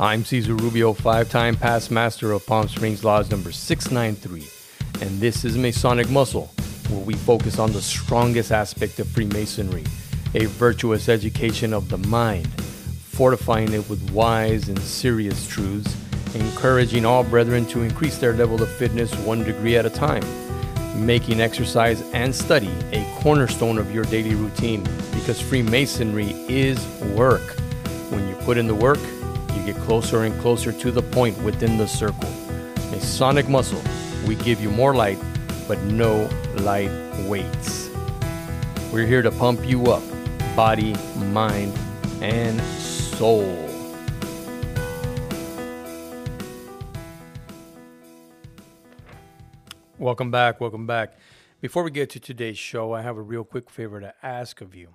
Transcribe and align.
I'm 0.00 0.24
Cesar 0.24 0.54
Rubio, 0.54 0.92
five 0.92 1.28
time 1.28 1.56
past 1.56 1.90
master 1.90 2.30
of 2.30 2.46
Palm 2.46 2.68
Springs 2.68 3.02
Lodge 3.02 3.32
number 3.32 3.50
693, 3.50 4.46
and 5.04 5.20
this 5.20 5.44
is 5.44 5.58
Masonic 5.58 6.08
Muscle, 6.08 6.52
where 6.88 7.00
we 7.00 7.14
focus 7.14 7.58
on 7.58 7.72
the 7.72 7.82
strongest 7.82 8.52
aspect 8.52 9.00
of 9.00 9.08
Freemasonry 9.08 9.82
a 10.36 10.44
virtuous 10.44 11.08
education 11.08 11.74
of 11.74 11.88
the 11.88 11.98
mind, 11.98 12.46
fortifying 12.60 13.72
it 13.72 13.90
with 13.90 14.08
wise 14.12 14.68
and 14.68 14.78
serious 14.78 15.48
truths, 15.48 15.96
encouraging 16.36 17.04
all 17.04 17.24
brethren 17.24 17.66
to 17.66 17.82
increase 17.82 18.18
their 18.18 18.34
level 18.34 18.62
of 18.62 18.70
fitness 18.70 19.12
one 19.24 19.42
degree 19.42 19.76
at 19.76 19.84
a 19.84 19.90
time, 19.90 20.22
making 21.04 21.40
exercise 21.40 22.02
and 22.12 22.32
study 22.32 22.70
a 22.92 23.04
cornerstone 23.18 23.78
of 23.78 23.92
your 23.92 24.04
daily 24.04 24.36
routine 24.36 24.84
because 25.12 25.40
Freemasonry 25.40 26.30
is 26.48 26.86
work. 27.16 27.42
When 28.10 28.28
you 28.28 28.36
put 28.36 28.58
in 28.58 28.68
the 28.68 28.76
work, 28.76 29.00
get 29.72 29.82
closer 29.82 30.24
and 30.24 30.40
closer 30.40 30.72
to 30.72 30.90
the 30.90 31.02
point 31.02 31.36
within 31.42 31.76
the 31.76 31.86
circle. 31.86 32.30
Masonic 32.90 33.50
muscle, 33.50 33.82
we 34.26 34.34
give 34.36 34.62
you 34.62 34.70
more 34.70 34.94
light, 34.94 35.18
but 35.66 35.78
no 35.82 36.26
light 36.60 36.90
weights. 37.26 37.90
We're 38.90 39.06
here 39.06 39.20
to 39.20 39.30
pump 39.30 39.60
you 39.68 39.92
up, 39.92 40.02
body, 40.56 40.94
mind, 41.16 41.76
and 42.22 42.58
soul. 42.80 43.44
Welcome 49.98 50.30
back, 50.30 50.62
welcome 50.62 50.86
back. 50.86 51.18
Before 51.60 51.82
we 51.82 51.90
get 51.90 52.08
to 52.10 52.20
today's 52.20 52.56
show, 52.56 52.94
I 52.94 53.02
have 53.02 53.18
a 53.18 53.22
real 53.22 53.44
quick 53.44 53.68
favor 53.68 54.00
to 54.00 54.14
ask 54.22 54.62
of 54.62 54.74
you. 54.74 54.94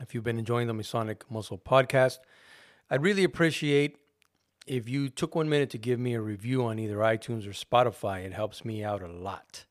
If 0.00 0.12
you've 0.12 0.24
been 0.24 0.40
enjoying 0.40 0.66
the 0.66 0.74
Masonic 0.74 1.30
Muscle 1.30 1.58
podcast, 1.58 2.18
I'd 2.88 3.02
really 3.02 3.24
appreciate 3.24 3.96
if 4.66 4.88
you 4.88 5.08
took 5.08 5.34
one 5.34 5.48
minute 5.48 5.70
to 5.70 5.78
give 5.78 5.98
me 5.98 6.14
a 6.14 6.20
review 6.20 6.64
on 6.64 6.78
either 6.78 6.98
iTunes 6.98 7.46
or 7.46 7.50
Spotify. 7.50 8.24
It 8.24 8.32
helps 8.32 8.64
me 8.64 8.84
out 8.84 9.02
a 9.02 9.08
lot. 9.08 9.66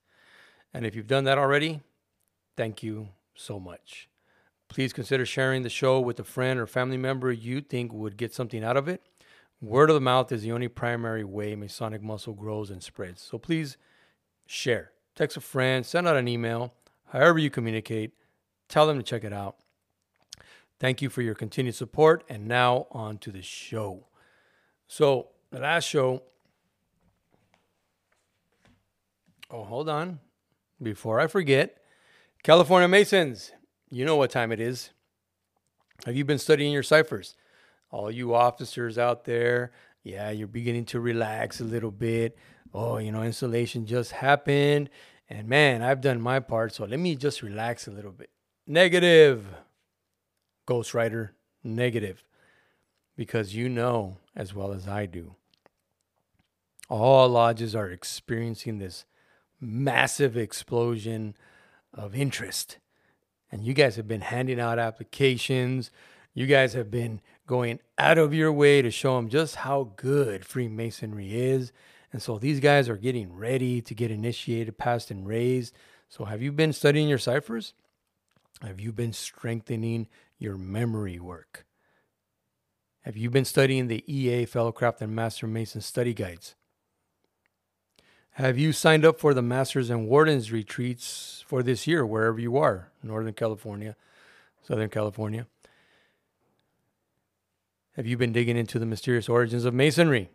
And 0.74 0.86
if 0.86 0.96
you've 0.96 1.08
done 1.08 1.24
that 1.24 1.38
already, 1.38 1.82
thank 2.58 2.84
you 2.84 3.10
so 3.34 3.60
much. 3.60 4.10
Please 4.68 4.92
consider 4.92 5.26
sharing 5.26 5.64
the 5.64 5.70
show 5.70 6.02
with 6.02 6.20
a 6.20 6.24
friend 6.26 6.60
or 6.60 6.68
family 6.68 6.98
member 6.98 7.32
you 7.32 7.62
think 7.62 7.94
would 7.94 8.18
get 8.18 8.34
something 8.34 8.64
out 8.64 8.76
of 8.76 8.90
it. 8.90 9.02
Word 9.62 9.90
of 9.90 9.94
the 9.94 10.02
mouth 10.02 10.32
is 10.34 10.42
the 10.42 10.52
only 10.52 10.68
primary 10.68 11.24
way 11.24 11.56
Masonic 11.56 12.02
muscle 12.02 12.34
grows 12.34 12.70
and 12.70 12.84
spreads. 12.84 13.22
So 13.22 13.38
please 13.38 13.78
share. 14.46 14.92
Text 15.16 15.38
a 15.38 15.42
friend, 15.42 15.86
send 15.86 16.08
out 16.08 16.18
an 16.18 16.28
email, 16.28 16.74
however 17.06 17.40
you 17.40 17.50
communicate, 17.50 18.12
tell 18.68 18.86
them 18.86 18.98
to 18.98 19.04
check 19.04 19.24
it 19.24 19.32
out. 19.32 19.56
Thank 20.80 21.02
you 21.02 21.10
for 21.10 21.22
your 21.22 21.36
continued 21.36 21.76
support. 21.76 22.24
And 22.30 22.48
now 22.48 22.88
on 22.92 23.18
to 23.20 23.32
the 23.32 23.42
show. 23.42 24.08
So, 24.88 25.30
the 25.52 25.60
last 25.60 25.86
show. 25.86 26.24
Oh, 29.50 29.64
hold 29.64 29.90
on. 29.90 30.20
Before 30.82 31.20
I 31.20 31.28
forget, 31.28 31.78
California 32.44 32.88
Masons, 32.88 33.52
you 33.90 34.06
know 34.06 34.18
what 34.18 34.30
time 34.30 34.52
it 34.52 34.60
is. 34.60 34.90
Have 36.06 36.16
you 36.16 36.26
been 36.26 36.38
studying 36.38 36.74
your 36.74 36.84
ciphers? 36.84 37.36
All 37.90 38.12
you 38.12 38.36
officers 38.36 38.98
out 38.98 39.24
there, 39.24 39.72
yeah, 40.04 40.30
you're 40.30 40.48
beginning 40.48 40.86
to 40.86 41.00
relax 41.00 41.62
a 41.62 41.64
little 41.64 41.92
bit. 41.92 42.38
Oh, 42.74 42.98
you 42.98 43.12
know, 43.12 43.24
installation 43.24 43.86
just 43.86 44.12
happened. 44.12 44.90
And 45.30 45.48
man, 45.48 45.82
I've 45.82 46.02
done 46.02 46.20
my 46.22 46.40
part, 46.40 46.74
so 46.74 46.86
let 46.86 47.00
me 47.00 47.16
just 47.16 47.42
relax 47.42 47.88
a 47.88 47.92
little 47.92 48.12
bit. 48.12 48.30
Negative. 48.68 49.48
Ghostwriter, 50.68 51.32
negative. 51.64 52.24
Because 53.16 53.56
you 53.56 53.70
know 53.70 54.18
as 54.36 54.54
well 54.54 54.74
as 54.74 54.88
I 54.88 55.06
do, 55.06 55.36
all 56.90 57.30
lodges 57.30 57.74
are 57.76 57.90
experiencing 57.90 58.78
this 58.80 59.06
massive 59.60 60.36
explosion 60.36 61.36
of 61.94 62.14
interest. 62.14 62.78
And 63.52 63.64
you 63.64 63.74
guys 63.74 63.96
have 63.96 64.08
been 64.08 64.22
handing 64.22 64.60
out 64.60 64.80
applications. 64.80 65.92
You 66.34 66.46
guys 66.46 66.74
have 66.74 66.92
been 66.92 67.22
going 67.48 67.80
out 67.98 68.18
of 68.18 68.34
your 68.34 68.52
way 68.52 68.82
to 68.82 68.92
show 68.92 69.16
them 69.16 69.30
just 69.30 69.58
how 69.58 69.94
good 69.96 70.46
Freemasonry 70.46 71.34
is. 71.34 71.72
And 72.12 72.22
so 72.22 72.38
these 72.38 72.60
guys 72.60 72.90
are 72.90 72.98
getting 72.98 73.34
ready 73.34 73.82
to 73.82 73.94
get 73.94 74.12
initiated, 74.12 74.78
passed, 74.78 75.12
and 75.12 75.28
raised. 75.28 75.74
So, 76.10 76.26
have 76.26 76.42
you 76.42 76.52
been 76.52 76.72
studying 76.72 77.10
your 77.10 77.18
ciphers? 77.18 77.74
Have 78.62 78.80
you 78.80 78.94
been 78.94 79.12
strengthening 79.12 80.08
your 80.38 80.58
memory 80.58 81.20
work? 81.20 81.66
Have 83.02 83.16
you 83.16 83.30
been 83.30 83.46
studying 83.46 83.88
the 83.88 84.04
EA 84.12 84.46
Fellowcraft 84.46 85.02
and 85.02 85.16
Master 85.16 85.46
Mason 85.46 85.82
study 85.82 86.14
guides? 86.14 86.56
Have 88.32 88.58
you 88.58 88.74
signed 88.74 89.06
up 89.06 89.20
for 89.20 89.34
the 89.34 89.42
Masters 89.42 89.90
and 89.90 90.08
Wardens 90.08 90.52
retreats 90.52 91.44
for 91.48 91.64
this 91.64 91.88
year, 91.88 92.06
wherever 92.06 92.40
you 92.40 92.58
are, 92.58 92.90
Northern 93.02 93.34
California, 93.34 93.96
Southern 94.62 94.90
California? 94.90 95.48
Have 97.96 98.06
you 98.06 98.18
been 98.18 98.34
digging 98.34 98.58
into 98.58 98.78
the 98.78 98.86
mysterious 98.86 99.30
origins 99.30 99.64
of 99.64 99.74
Masonry? 99.74 100.30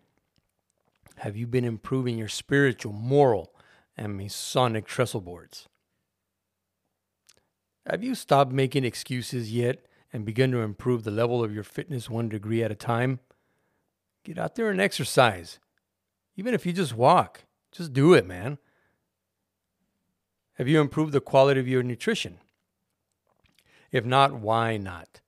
Have 1.16 1.36
you 1.36 1.46
been 1.46 1.64
improving 1.64 2.16
your 2.16 2.28
spiritual, 2.28 2.94
moral, 2.94 3.52
and 3.98 4.16
Masonic 4.16 4.86
trestle 4.86 5.20
boards? 5.20 5.68
Have 7.84 8.02
you 8.02 8.14
stopped 8.14 8.52
making 8.52 8.84
excuses 8.84 9.52
yet 9.52 9.84
and 10.12 10.24
begin 10.24 10.50
to 10.52 10.60
improve 10.60 11.04
the 11.04 11.10
level 11.10 11.42
of 11.42 11.54
your 11.54 11.64
fitness 11.64 12.10
one 12.10 12.28
degree 12.28 12.62
at 12.62 12.72
a 12.72 12.76
time? 12.76 13.20
Get 14.24 14.38
out 14.38 14.54
there 14.54 14.70
and 14.70 14.80
exercise. 14.80 15.58
Even 16.36 16.54
if 16.54 16.66
you 16.66 16.72
just 16.72 16.94
walk, 16.94 17.44
just 17.72 17.92
do 17.92 18.14
it, 18.14 18.26
man. 18.26 18.58
Have 20.54 20.68
you 20.68 20.80
improved 20.80 21.12
the 21.12 21.20
quality 21.20 21.60
of 21.60 21.68
your 21.68 21.82
nutrition? 21.82 22.38
If 23.90 24.04
not, 24.04 24.34
why 24.34 24.76
not? 24.76 25.20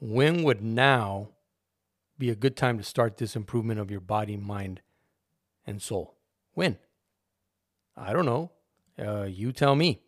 When 0.00 0.42
would 0.42 0.62
now 0.62 1.30
be 2.18 2.30
a 2.30 2.34
good 2.34 2.56
time 2.56 2.78
to 2.78 2.84
start 2.84 3.16
this 3.16 3.36
improvement 3.36 3.80
of 3.80 3.90
your 3.90 4.00
body, 4.00 4.36
mind, 4.36 4.80
and 5.66 5.80
soul? 5.80 6.16
When? 6.54 6.78
I 7.96 8.12
don't 8.12 8.26
know. 8.26 8.50
Uh, 8.98 9.24
you 9.24 9.52
tell 9.52 9.74
me. 9.74 10.00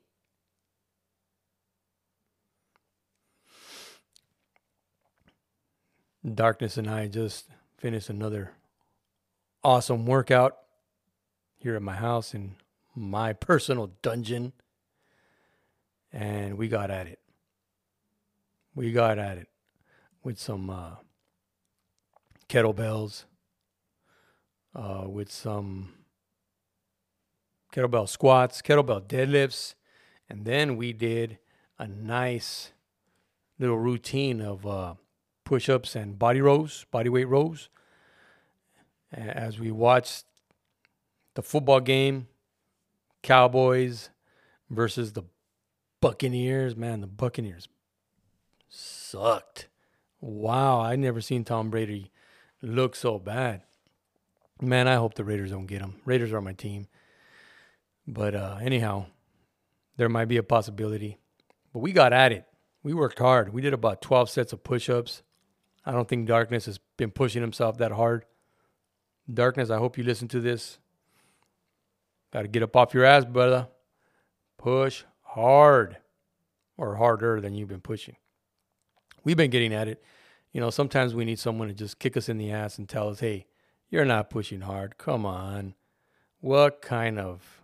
Darkness 6.34 6.76
and 6.76 6.88
I 6.88 7.08
just 7.08 7.48
finished 7.76 8.08
another 8.08 8.52
awesome 9.62 10.06
workout 10.06 10.56
here 11.56 11.76
at 11.76 11.82
my 11.82 11.96
house 11.96 12.34
in 12.34 12.56
my 12.94 13.32
personal 13.32 13.92
dungeon. 14.02 14.52
And 16.12 16.58
we 16.58 16.68
got 16.68 16.90
at 16.90 17.06
it. 17.06 17.20
We 18.74 18.92
got 18.92 19.18
at 19.18 19.38
it 19.38 19.48
with 20.22 20.38
some 20.38 20.70
uh, 20.70 20.96
kettlebells, 22.48 23.24
uh, 24.74 25.04
with 25.06 25.30
some 25.30 25.94
kettlebell 27.72 28.08
squats, 28.08 28.62
kettlebell 28.62 29.02
deadlifts, 29.02 29.74
and 30.28 30.44
then 30.44 30.76
we 30.76 30.92
did 30.92 31.38
a 31.78 31.86
nice 31.86 32.72
little 33.58 33.78
routine 33.78 34.40
of 34.40 34.66
uh, 34.66 34.94
push 35.44 35.68
ups 35.68 35.94
and 35.94 36.18
body 36.18 36.40
rows, 36.40 36.86
body 36.90 37.08
weight 37.08 37.28
rows. 37.28 37.68
As 39.12 39.58
we 39.58 39.70
watched 39.70 40.24
the 41.34 41.42
football 41.42 41.80
game, 41.80 42.28
Cowboys 43.22 44.10
versus 44.68 45.12
the 45.12 45.24
Buccaneers, 46.00 46.76
man, 46.76 47.00
the 47.00 47.06
Buccaneers 47.06 47.68
sucked. 48.68 49.68
Wow, 50.20 50.80
I 50.80 50.96
never 50.96 51.20
seen 51.20 51.44
Tom 51.44 51.70
Brady 51.70 52.10
look 52.62 52.94
so 52.94 53.18
bad. 53.18 53.62
Man, 54.60 54.86
I 54.86 54.96
hope 54.96 55.14
the 55.14 55.24
Raiders 55.24 55.50
don't 55.50 55.66
get 55.66 55.80
him. 55.80 56.00
Raiders 56.04 56.32
are 56.32 56.40
my 56.40 56.52
team. 56.52 56.86
But 58.06 58.34
uh, 58.34 58.58
anyhow, 58.60 59.06
there 59.96 60.08
might 60.08 60.26
be 60.26 60.36
a 60.36 60.42
possibility. 60.42 61.18
But 61.72 61.80
we 61.80 61.92
got 61.92 62.12
at 62.12 62.32
it. 62.32 62.46
We 62.82 62.94
worked 62.94 63.18
hard. 63.18 63.52
We 63.52 63.62
did 63.62 63.72
about 63.72 64.02
12 64.02 64.30
sets 64.30 64.52
of 64.52 64.64
push 64.64 64.88
ups, 64.88 65.22
I 65.84 65.92
don't 65.92 66.08
think 66.08 66.26
Darkness 66.26 66.66
has 66.66 66.78
been 66.96 67.10
pushing 67.10 67.42
himself 67.42 67.78
that 67.78 67.92
hard. 67.92 68.24
Darkness, 69.32 69.70
I 69.70 69.78
hope 69.78 69.96
you 69.96 70.04
listen 70.04 70.28
to 70.28 70.40
this. 70.40 70.78
Got 72.32 72.42
to 72.42 72.48
get 72.48 72.62
up 72.62 72.76
off 72.76 72.94
your 72.94 73.04
ass, 73.04 73.24
brother. 73.24 73.68
Push 74.58 75.04
hard 75.22 75.96
or 76.76 76.96
harder 76.96 77.40
than 77.40 77.54
you've 77.54 77.68
been 77.68 77.80
pushing. 77.80 78.16
We've 79.24 79.36
been 79.36 79.50
getting 79.50 79.72
at 79.72 79.88
it. 79.88 80.02
You 80.52 80.60
know, 80.60 80.70
sometimes 80.70 81.14
we 81.14 81.24
need 81.24 81.38
someone 81.38 81.68
to 81.68 81.74
just 81.74 81.98
kick 81.98 82.16
us 82.16 82.28
in 82.28 82.38
the 82.38 82.50
ass 82.50 82.78
and 82.78 82.88
tell 82.88 83.08
us, 83.08 83.20
hey, 83.20 83.46
you're 83.88 84.04
not 84.04 84.30
pushing 84.30 84.62
hard. 84.62 84.98
Come 84.98 85.24
on. 85.24 85.74
What 86.40 86.82
kind 86.82 87.18
of 87.18 87.62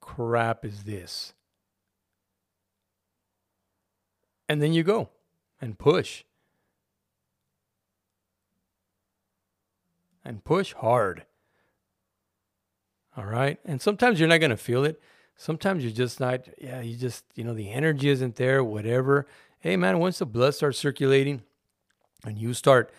crap 0.00 0.64
is 0.64 0.84
this? 0.84 1.32
And 4.48 4.60
then 4.60 4.72
you 4.72 4.82
go 4.82 5.08
and 5.62 5.78
push. 5.78 6.24
and 10.24 10.44
push 10.44 10.72
hard. 10.74 11.24
All 13.16 13.24
right. 13.24 13.58
And 13.64 13.80
sometimes 13.80 14.18
you're 14.18 14.28
not 14.28 14.38
going 14.38 14.50
to 14.50 14.56
feel 14.56 14.84
it. 14.84 15.00
Sometimes 15.36 15.82
you're 15.82 15.92
just 15.92 16.20
not, 16.20 16.46
yeah, 16.60 16.80
you 16.80 16.96
just, 16.96 17.24
you 17.34 17.44
know, 17.44 17.54
the 17.54 17.70
energy 17.70 18.08
isn't 18.08 18.36
there, 18.36 18.62
whatever. 18.62 19.26
Hey, 19.58 19.76
man, 19.76 19.98
once 19.98 20.18
the 20.18 20.26
blood 20.26 20.54
starts 20.54 20.78
circulating 20.78 21.42
and 22.24 22.38
you 22.38 22.54
start, 22.54 22.92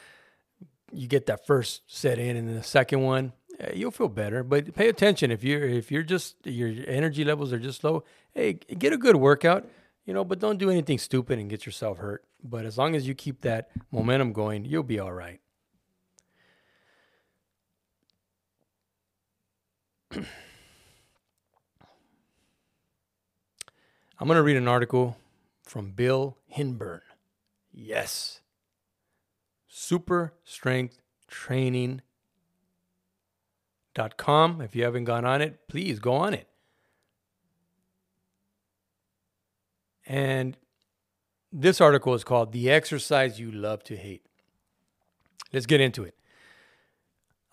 you 0.91 1.07
get 1.07 1.25
that 1.27 1.45
first 1.47 1.81
set 1.87 2.19
in 2.19 2.35
and 2.35 2.47
then 2.47 2.55
the 2.55 2.63
second 2.63 3.01
one, 3.01 3.33
eh, 3.59 3.71
you'll 3.75 3.91
feel 3.91 4.09
better. 4.09 4.43
But 4.43 4.73
pay 4.75 4.89
attention 4.89 5.31
if 5.31 5.43
you're, 5.43 5.63
if 5.63 5.91
you're 5.91 6.03
just, 6.03 6.35
your 6.45 6.71
energy 6.87 7.23
levels 7.23 7.53
are 7.53 7.59
just 7.59 7.83
low, 7.83 8.03
hey, 8.33 8.53
get 8.53 8.93
a 8.93 8.97
good 8.97 9.15
workout, 9.15 9.67
you 10.05 10.13
know, 10.13 10.23
but 10.23 10.39
don't 10.39 10.57
do 10.57 10.69
anything 10.69 10.97
stupid 10.97 11.39
and 11.39 11.49
get 11.49 11.65
yourself 11.65 11.97
hurt. 11.97 12.23
But 12.43 12.65
as 12.65 12.77
long 12.77 12.95
as 12.95 13.07
you 13.07 13.15
keep 13.15 13.41
that 13.41 13.69
momentum 13.91 14.33
going, 14.33 14.65
you'll 14.65 14.83
be 14.83 14.99
all 14.99 15.13
right. 15.13 15.39
I'm 24.19 24.27
going 24.27 24.37
to 24.37 24.43
read 24.43 24.57
an 24.57 24.67
article 24.67 25.17
from 25.63 25.91
Bill 25.91 26.37
Hinbern. 26.53 27.01
Yes. 27.71 28.41
Super 29.67 30.33
Strength 30.43 31.01
Training.com. 31.27 32.01
If 34.61 34.75
you 34.75 34.83
haven't 34.83 35.05
gone 35.05 35.25
on 35.25 35.41
it, 35.41 35.67
please 35.67 35.99
go 35.99 36.13
on 36.13 36.33
it. 36.33 36.47
And 40.05 40.57
this 41.51 41.79
article 41.79 42.13
is 42.13 42.23
called 42.23 42.51
The 42.51 42.69
Exercise 42.69 43.39
You 43.39 43.51
Love 43.51 43.83
to 43.85 43.95
Hate. 43.95 44.25
Let's 45.51 45.65
get 45.65 45.81
into 45.81 46.03
it. 46.03 46.15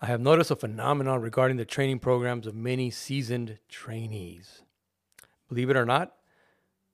I 0.01 0.07
have 0.07 0.19
noticed 0.19 0.49
a 0.49 0.55
phenomenon 0.55 1.21
regarding 1.21 1.57
the 1.57 1.65
training 1.65 1.99
programs 1.99 2.47
of 2.47 2.55
many 2.55 2.89
seasoned 2.89 3.59
trainees. 3.69 4.63
Believe 5.47 5.69
it 5.69 5.77
or 5.77 5.85
not, 5.85 6.13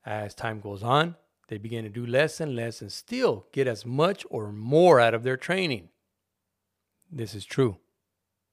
as 0.06 0.36
time 0.36 0.60
goes 0.60 0.84
on, 0.84 1.16
they 1.48 1.58
begin 1.58 1.86
to 1.86 1.90
do 1.90 2.06
less 2.06 2.42
and 2.42 2.56
less 2.56 2.82
and 2.82 2.92
still 2.92 3.48
get 3.54 3.68
as 3.68 3.86
much 3.86 4.26
or 4.30 4.52
more 4.52 5.00
out 5.00 5.14
of 5.14 5.24
their 5.24 5.38
training. 5.38 5.88
This 7.10 7.34
is 7.34 7.46
true. 7.46 7.78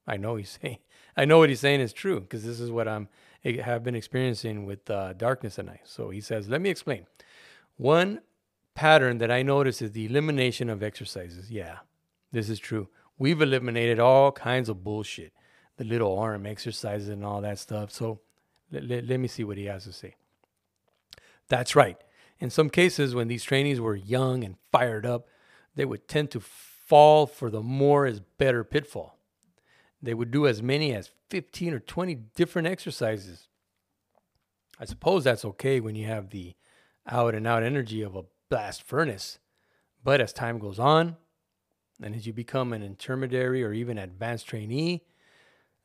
I 0.07 0.17
know 0.17 0.37
he's 0.37 0.59
saying. 0.63 0.79
I 1.17 1.25
know 1.25 1.39
what 1.39 1.49
he's 1.49 1.61
saying 1.61 1.81
is 1.81 1.93
true 1.93 2.21
because 2.21 2.45
this 2.45 2.61
is 2.61 2.71
what 2.71 2.87
I'm 2.87 3.09
have 3.45 3.85
been 3.85 3.95
experiencing 3.95 4.65
with 4.65 4.91
uh, 4.91 5.13
darkness 5.13 5.59
at 5.59 5.67
night. 5.67 5.83
So 5.85 6.11
he 6.11 6.21
says, 6.21 6.49
"Let 6.49 6.61
me 6.61 6.71
explain. 6.71 7.07
One 7.77 8.21
pattern 8.75 9.19
that 9.19 9.31
I 9.31 9.43
notice 9.43 9.81
is 9.81 9.93
the 9.93 10.07
elimination 10.07 10.69
of 10.69 10.83
exercises. 10.83 11.51
Yeah, 11.51 11.79
this 12.33 12.49
is 12.49 12.59
true. 12.59 12.89
We've 13.19 13.41
eliminated 13.41 14.01
all 14.01 14.33
kinds 14.33 14.69
of 14.69 14.83
bullshit, 14.83 15.33
the 15.77 15.85
little 15.85 16.19
arm 16.19 16.47
exercises 16.47 17.09
and 17.09 17.25
all 17.25 17.41
that 17.43 17.59
stuff. 17.59 17.91
So 17.91 18.21
let, 18.73 18.85
let, 18.85 19.07
let 19.07 19.21
me 19.21 19.29
see 19.29 19.45
what 19.45 19.57
he 19.57 19.67
has 19.67 19.85
to 19.85 19.93
say. 19.93 20.17
That's 21.49 21.77
right. 21.77 21.97
In 22.41 22.51
some 22.51 22.71
cases, 22.71 23.15
when 23.15 23.29
these 23.29 23.45
trainees 23.45 23.81
were 23.81 23.95
young 23.95 24.43
and 24.43 24.57
fired 24.73 25.07
up, 25.07 25.29
they 25.77 25.85
would 25.85 26.09
tend 26.09 26.31
to 26.33 26.41
fall 26.41 27.27
for 27.27 27.51
the 27.51 27.63
more 27.63 28.07
is 28.07 28.21
better 28.21 28.65
pitfall. 28.65 29.19
They 30.03 30.15
would 30.15 30.31
do 30.31 30.47
as 30.47 30.63
many 30.63 30.93
as 30.93 31.11
15 31.35 31.75
or 31.75 31.81
20 31.81 32.15
different 32.37 32.69
exercises. 32.69 33.49
I 34.79 34.85
suppose 34.85 35.25
that's 35.25 35.45
okay 35.45 35.81
when 35.81 35.97
you 35.97 36.07
have 36.07 36.31
the 36.31 36.55
out 37.09 37.35
and 37.35 37.45
out 37.45 37.65
energy 37.65 38.03
of 38.03 38.15
a 38.15 38.23
blast 38.49 38.85
furnace. 38.85 39.41
But 40.05 40.21
as 40.21 40.33
time 40.33 40.61
goes 40.61 40.79
on, 40.79 41.17
and 42.01 42.15
as 42.15 42.25
you 42.25 42.33
become 42.33 42.73
an 42.73 42.85
intermediary 42.85 43.65
or 43.65 43.73
even 43.73 43.99
advanced 43.99 44.47
trainee, 44.47 45.03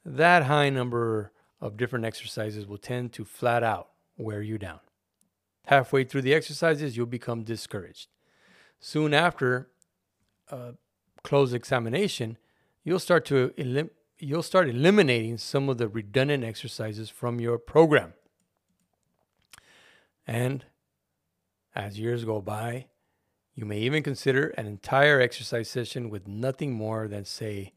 that 0.05 0.43
high 0.43 0.69
number 0.69 1.31
of 1.59 1.77
different 1.77 2.05
exercises 2.05 2.67
will 2.67 2.77
tend 2.77 3.11
to 3.13 3.25
flat 3.25 3.63
out 3.63 3.89
wear 4.19 4.43
you 4.43 4.59
down. 4.59 4.81
Halfway 5.65 6.03
through 6.03 6.21
the 6.21 6.35
exercises, 6.35 6.95
you'll 6.95 7.07
become 7.07 7.43
discouraged. 7.43 8.07
Soon 8.79 9.15
after 9.15 9.71
uh, 10.51 10.73
a 11.17 11.21
close 11.23 11.53
examination, 11.53 12.37
you'll 12.83 12.99
start 12.99 13.25
to 13.25 13.51
elim- 13.57 13.89
you'll 14.19 14.43
start 14.43 14.69
eliminating 14.69 15.37
some 15.37 15.69
of 15.69 15.77
the 15.77 15.87
redundant 15.87 16.43
exercises 16.43 17.09
from 17.09 17.39
your 17.39 17.57
program. 17.57 18.13
And 20.27 20.65
as 21.73 21.99
years 21.99 22.25
go 22.25 22.41
by, 22.41 22.87
you 23.55 23.65
may 23.65 23.79
even 23.79 24.03
consider 24.03 24.49
an 24.49 24.67
entire 24.67 25.19
exercise 25.19 25.69
session 25.69 26.09
with 26.09 26.27
nothing 26.27 26.73
more 26.73 27.07
than, 27.07 27.25
say, 27.25 27.73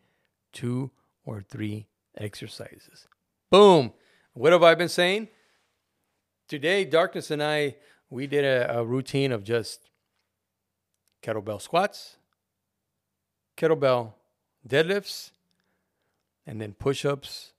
two 0.52 0.90
or 1.24 1.40
three 1.40 1.86
exercises. 2.16 3.06
Boom. 3.50 3.92
What 4.34 4.52
have 4.52 4.62
I 4.62 4.74
been 4.74 4.88
saying? 4.88 5.28
Today, 6.48 6.84
Darkness 6.84 7.30
and 7.30 7.42
I, 7.42 7.76
we 8.10 8.26
did 8.26 8.44
a, 8.44 8.78
a 8.78 8.84
routine 8.84 9.32
of 9.32 9.44
just 9.44 9.90
kettlebell 11.22 11.60
squats, 11.60 12.16
kettlebell 13.56 14.14
deadlifts, 14.68 15.30
and 16.46 16.60
then 16.60 16.72
push 16.72 17.04
ups 17.04 17.52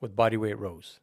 with 0.00 0.16
body 0.16 0.36
weight 0.36 0.58
rows. 0.58 1.00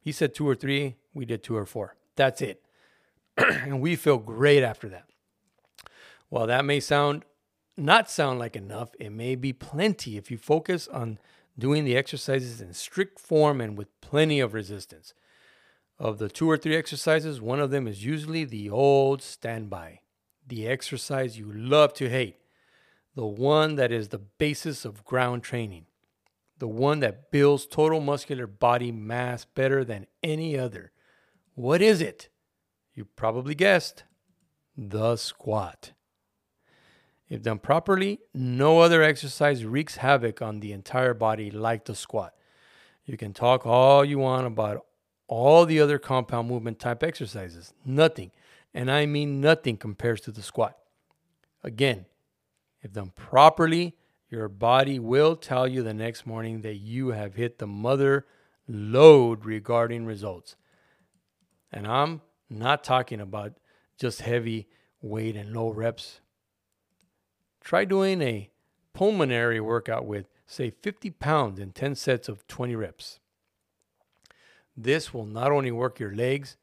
He 0.00 0.12
said 0.12 0.34
two 0.34 0.48
or 0.48 0.54
three, 0.54 0.96
we 1.12 1.24
did 1.24 1.42
two 1.42 1.56
or 1.56 1.66
four. 1.66 1.96
That's 2.16 2.42
it. 2.42 2.62
and 3.36 3.80
we 3.80 3.96
feel 3.96 4.18
great 4.18 4.62
after 4.62 4.88
that. 4.90 5.06
While 6.28 6.46
that 6.46 6.64
may 6.64 6.80
sound 6.80 7.24
not 7.76 8.08
sound 8.08 8.38
like 8.38 8.54
enough, 8.54 8.90
it 9.00 9.10
may 9.10 9.34
be 9.34 9.52
plenty 9.52 10.16
if 10.16 10.30
you 10.30 10.38
focus 10.38 10.86
on 10.88 11.18
doing 11.58 11.84
the 11.84 11.96
exercises 11.96 12.60
in 12.60 12.72
strict 12.72 13.18
form 13.18 13.60
and 13.60 13.76
with 13.76 14.00
plenty 14.00 14.40
of 14.40 14.54
resistance. 14.54 15.14
Of 15.98 16.18
the 16.18 16.28
two 16.28 16.50
or 16.50 16.56
three 16.56 16.76
exercises, 16.76 17.40
one 17.40 17.60
of 17.60 17.70
them 17.70 17.86
is 17.86 18.04
usually 18.04 18.44
the 18.44 18.68
old 18.70 19.22
standby, 19.22 20.00
the 20.46 20.66
exercise 20.66 21.38
you 21.38 21.50
love 21.52 21.94
to 21.94 22.08
hate, 22.08 22.36
the 23.14 23.26
one 23.26 23.76
that 23.76 23.92
is 23.92 24.08
the 24.08 24.18
basis 24.18 24.84
of 24.84 25.04
ground 25.04 25.42
training, 25.42 25.86
the 26.58 26.68
one 26.68 27.00
that 27.00 27.30
builds 27.30 27.66
total 27.66 28.00
muscular 28.00 28.46
body 28.46 28.90
mass 28.90 29.44
better 29.44 29.84
than 29.84 30.06
any 30.22 30.58
other. 30.58 30.92
What 31.54 31.80
is 31.80 32.00
it? 32.00 32.28
You 32.94 33.04
probably 33.04 33.54
guessed 33.54 34.04
the 34.76 35.16
squat. 35.16 35.92
If 37.28 37.42
done 37.42 37.58
properly, 37.58 38.20
no 38.34 38.80
other 38.80 39.02
exercise 39.02 39.64
wreaks 39.64 39.96
havoc 39.96 40.42
on 40.42 40.60
the 40.60 40.72
entire 40.72 41.14
body 41.14 41.50
like 41.50 41.84
the 41.84 41.94
squat. 41.94 42.34
You 43.04 43.16
can 43.16 43.32
talk 43.32 43.66
all 43.66 44.04
you 44.04 44.18
want 44.18 44.46
about 44.46 44.84
all 45.26 45.66
the 45.66 45.80
other 45.80 45.98
compound 45.98 46.48
movement 46.48 46.78
type 46.78 47.02
exercises. 47.02 47.72
Nothing, 47.84 48.30
and 48.72 48.90
I 48.90 49.06
mean 49.06 49.40
nothing, 49.40 49.76
compares 49.76 50.20
to 50.22 50.32
the 50.32 50.42
squat. 50.42 50.76
Again, 51.62 52.06
if 52.84 52.92
done 52.92 53.12
properly, 53.16 53.96
your 54.28 54.48
body 54.48 54.98
will 54.98 55.36
tell 55.36 55.66
you 55.66 55.82
the 55.82 55.94
next 55.94 56.26
morning 56.26 56.60
that 56.60 56.74
you 56.74 57.08
have 57.08 57.34
hit 57.34 57.58
the 57.58 57.66
mother 57.66 58.26
load 58.68 59.46
regarding 59.46 60.04
results. 60.04 60.54
And 61.72 61.86
I'm 61.86 62.20
not 62.50 62.84
talking 62.84 63.20
about 63.20 63.54
just 63.98 64.20
heavy 64.20 64.68
weight 65.00 65.34
and 65.34 65.54
low 65.54 65.70
reps. 65.70 66.20
Try 67.60 67.86
doing 67.86 68.20
a 68.20 68.50
pulmonary 68.92 69.60
workout 69.60 70.04
with, 70.04 70.26
say, 70.46 70.70
50 70.70 71.10
pounds 71.10 71.58
in 71.58 71.72
10 71.72 71.94
sets 71.94 72.28
of 72.28 72.46
20 72.46 72.76
reps. 72.76 73.18
This 74.76 75.14
will 75.14 75.24
not 75.24 75.50
only 75.50 75.72
work 75.72 75.98
your 75.98 76.14
legs, 76.14 76.58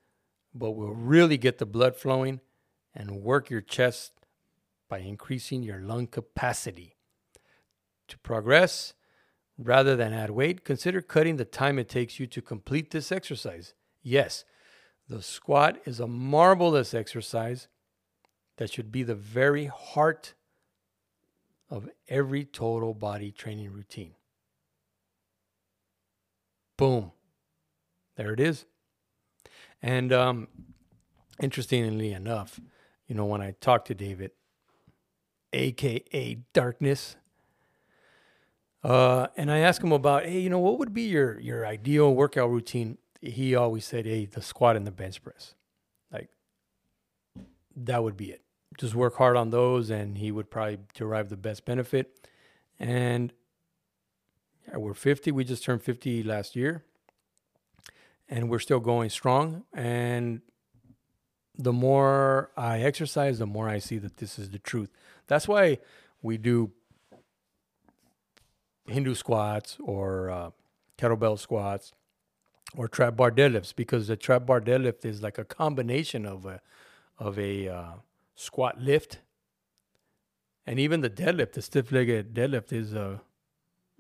but 0.54 0.72
will 0.72 0.94
really 0.94 1.38
get 1.38 1.58
the 1.58 1.66
blood 1.66 1.96
flowing 1.96 2.42
and 2.94 3.24
work 3.24 3.50
your 3.50 3.62
chest 3.62 4.21
by 4.92 5.00
increasing 5.00 5.64
your 5.64 5.80
lung 5.80 6.06
capacity. 6.06 6.98
To 8.10 8.18
progress, 8.18 8.94
rather 9.58 9.96
than 9.96 10.12
add 10.12 10.32
weight, 10.32 10.66
consider 10.66 11.02
cutting 11.02 11.38
the 11.38 11.46
time 11.46 11.80
it 11.80 11.88
takes 11.88 12.20
you 12.20 12.28
to 12.28 12.42
complete 12.42 12.92
this 12.92 13.10
exercise. 13.10 13.74
Yes, 14.04 14.44
the 15.08 15.22
squat 15.22 15.80
is 15.86 16.02
a 16.02 16.08
marvelous 16.08 16.94
exercise 16.94 17.70
that 18.58 18.70
should 18.70 18.92
be 18.92 19.02
the 19.02 19.16
very 19.16 19.68
heart 19.68 20.34
of 21.70 21.90
every 22.10 22.44
total 22.44 22.94
body 22.94 23.32
training 23.32 23.72
routine. 23.72 24.16
Boom. 26.78 27.14
There 28.18 28.34
it 28.34 28.42
is. 28.42 28.66
And 29.82 30.12
um, 30.12 30.50
interestingly 31.42 32.12
enough, 32.12 32.60
you 33.08 33.16
know, 33.16 33.26
when 33.26 33.42
I 33.42 33.52
talked 33.62 33.88
to 33.88 33.96
David, 33.96 34.32
aka 35.54 36.38
Darkness, 36.54 37.16
uh, 38.84 39.28
and 39.38 39.52
I 39.52 39.60
asked 39.60 39.84
him 39.84 39.92
about, 39.92 40.26
hey, 40.26 40.40
you 40.40 40.50
know, 40.50 40.60
what 40.60 40.80
would 40.80 40.94
be 40.94 41.04
your 41.04 41.40
your 41.40 41.66
ideal 41.66 42.14
workout 42.14 42.50
routine? 42.50 42.98
he 43.22 43.54
always 43.54 43.86
said, 43.86 44.06
"Hey, 44.06 44.26
the 44.26 44.42
squat 44.42 44.76
and 44.76 44.86
the 44.86 44.92
bench 44.92 45.22
press, 45.22 45.54
like 46.12 46.30
that 47.76 48.04
would 48.04 48.18
be 48.18 48.32
it. 48.32 48.42
Just 48.78 48.96
work 48.96 49.18
hard 49.18 49.38
on 49.38 49.52
those, 49.52 49.92
and 49.92 50.18
he 50.18 50.32
would 50.32 50.50
probably 50.50 50.80
derive 50.96 51.30
the 51.30 51.38
best 51.38 51.64
benefit." 51.64 52.28
And 52.80 53.32
yeah, 54.68 54.78
we're 54.78 54.94
50. 54.94 55.32
We 55.32 55.44
just 55.44 55.64
turned 55.64 55.84
50 55.84 56.24
last 56.24 56.56
year. 56.56 56.84
And 58.28 58.50
we're 58.50 58.60
still 58.60 58.80
going 58.80 59.10
strong. 59.10 59.64
And 59.74 60.42
the 61.58 61.74
more 61.74 62.52
I 62.56 62.82
exercise, 62.82 63.40
the 63.40 63.46
more 63.46 63.68
I 63.70 63.80
see 63.80 63.98
that 63.98 64.18
this 64.18 64.40
is 64.40 64.50
the 64.50 64.60
truth. 64.60 64.90
That's 65.28 65.48
why 65.48 65.80
we 66.22 66.38
do 66.38 66.72
Hindu 68.88 69.16
squats 69.16 69.78
or 69.80 70.30
uh, 70.30 70.50
kettlebell 70.98 71.40
squats 71.40 71.94
or 72.76 72.88
trap 72.88 73.16
bar 73.16 73.32
deadlifts 73.32 73.76
because 73.76 74.08
the 74.08 74.16
trap 74.16 74.46
bar 74.46 74.62
deadlift 74.62 75.06
is 75.06 75.22
like 75.22 75.38
a 75.38 75.46
combination 75.46 76.26
of 76.26 76.46
a 76.46 76.62
of 77.18 77.38
a 77.38 77.68
uh, 77.68 77.92
squat 78.36 78.82
lift 78.82 79.20
and 80.66 80.80
even 80.80 81.02
the 81.02 81.10
deadlift, 81.10 81.54
the 81.54 81.62
stiff-legged 81.62 82.34
deadlift, 82.34 82.72
is 82.72 82.94
a 82.94 83.04
uh, 83.04 83.18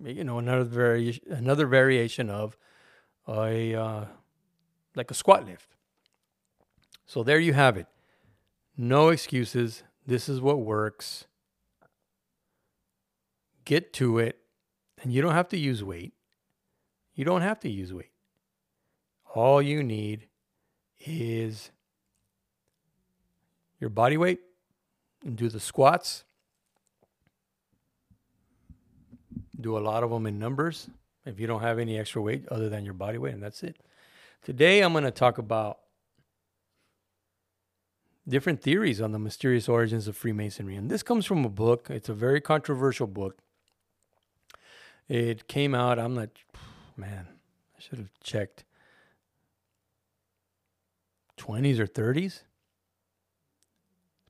you 0.03 0.24
know 0.24 0.39
another 0.39 0.63
variation 0.63 1.24
another 1.29 1.65
variation 1.65 2.29
of 2.29 2.58
a 3.27 3.75
uh, 3.75 4.05
like 4.96 5.12
a 5.12 5.13
squat 5.13 5.46
lift. 5.46 5.75
So 7.12 7.24
there 7.24 7.41
you 7.41 7.51
have 7.51 7.75
it. 7.75 7.88
No 8.77 9.10
excuses. 9.10 9.84
This 10.08 10.30
is 10.30 10.39
what 10.39 10.62
works. 10.62 11.25
Get 13.65 13.91
to 13.96 14.18
it, 14.18 14.38
and 15.03 15.12
you 15.12 15.22
don't 15.22 15.34
have 15.34 15.50
to 15.50 15.58
use 15.58 15.84
weight. 15.84 16.13
You 17.13 17.25
don't 17.25 17.41
have 17.41 17.60
to 17.60 17.70
use 17.70 17.94
weight. 17.94 18.13
All 19.36 19.62
you 19.62 19.84
need 19.84 20.30
is 21.06 21.72
your 23.82 23.89
body 23.89 24.15
weight 24.15 24.39
and 25.25 25.36
do 25.36 25.50
the 25.50 25.60
squats 25.60 26.24
do 29.60 29.77
a 29.77 29.80
lot 29.80 30.01
of 30.03 30.12
them 30.12 30.25
in 30.27 30.39
numbers 30.39 30.89
if 31.25 31.41
you 31.41 31.46
don't 31.46 31.62
have 31.62 31.77
any 31.77 32.00
extra 32.00 32.22
weight 32.22 32.48
other 32.48 32.70
than 32.70 32.86
your 32.86 32.94
body 32.94 33.18
weight, 33.18 33.34
and 33.34 33.44
that's 33.44 33.63
it. 33.63 33.75
Today, 34.41 34.80
I'm 34.80 34.94
going 34.94 35.03
to 35.03 35.12
talk 35.12 35.39
about 35.39 35.80
different 38.31 38.61
theories 38.61 39.00
on 39.00 39.11
the 39.11 39.19
mysterious 39.19 39.69
origins 39.69 40.07
of 40.07 40.17
Freemasonry. 40.17 40.75
And 40.75 40.89
this 40.89 41.03
comes 41.03 41.25
from 41.25 41.45
a 41.45 41.50
book, 41.50 41.88
it's 41.89 42.09
a 42.09 42.13
very 42.13 42.41
controversial 42.41 43.05
book. 43.05 43.38
It 45.07 45.47
came 45.47 45.75
out, 45.75 46.00
I'm 46.00 46.15
not, 46.15 46.29
man, 46.97 47.27
I 47.77 47.81
should 47.81 48.00
have 48.00 48.09
checked. 48.23 48.63
20s 51.38 51.79
or 51.79 51.88
30s 51.88 52.41